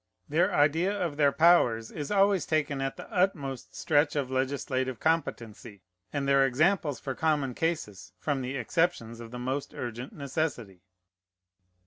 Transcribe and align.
Their 0.27 0.51
idea 0.51 0.91
of 0.99 1.15
their 1.17 1.31
powers 1.31 1.91
is 1.91 2.09
always 2.09 2.47
taken 2.47 2.81
at 2.81 2.97
the 2.97 3.07
utmost 3.13 3.75
stretch 3.75 4.15
of 4.15 4.31
legislative 4.31 4.99
competency, 4.99 5.83
and 6.11 6.27
their 6.27 6.43
examples 6.43 6.99
for 6.99 7.13
common 7.13 7.53
cases 7.53 8.11
from 8.17 8.41
the 8.41 8.57
exceptions 8.57 9.19
of 9.19 9.29
the 9.29 9.37
most 9.37 9.75
urgent 9.75 10.11
necessity. 10.11 10.81